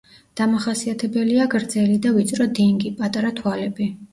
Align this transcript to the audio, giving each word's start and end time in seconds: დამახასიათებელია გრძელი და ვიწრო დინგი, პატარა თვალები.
დამახასიათებელია 0.39 1.45
გრძელი 1.55 1.99
და 2.07 2.15
ვიწრო 2.17 2.51
დინგი, 2.61 2.95
პატარა 3.03 3.35
თვალები. 3.43 3.93